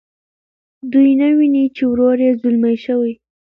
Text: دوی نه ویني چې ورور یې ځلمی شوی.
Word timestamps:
دوی 0.91 1.09
نه 1.21 1.29
ویني 1.37 1.65
چې 1.75 1.83
ورور 1.91 2.17
یې 2.25 2.31
ځلمی 2.41 2.75
شوی. 2.85 3.13